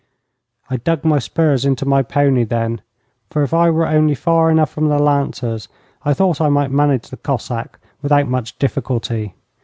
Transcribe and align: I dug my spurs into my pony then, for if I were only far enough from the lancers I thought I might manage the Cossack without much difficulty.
I 0.67 0.77
dug 0.77 1.05
my 1.05 1.19
spurs 1.19 1.63
into 1.63 1.85
my 1.85 2.01
pony 2.01 2.43
then, 2.43 2.81
for 3.29 3.43
if 3.43 3.53
I 3.53 3.69
were 3.69 3.85
only 3.85 4.15
far 4.15 4.49
enough 4.49 4.71
from 4.71 4.89
the 4.89 4.97
lancers 4.97 5.67
I 6.03 6.15
thought 6.15 6.41
I 6.41 6.49
might 6.49 6.71
manage 6.71 7.11
the 7.11 7.17
Cossack 7.17 7.77
without 8.01 8.27
much 8.27 8.57
difficulty. 8.57 9.35